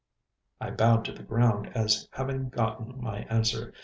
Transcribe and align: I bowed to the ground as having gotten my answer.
I 0.59 0.71
bowed 0.71 1.05
to 1.05 1.11
the 1.11 1.21
ground 1.21 1.69
as 1.75 2.09
having 2.11 2.49
gotten 2.49 2.99
my 2.99 3.19
answer. 3.29 3.71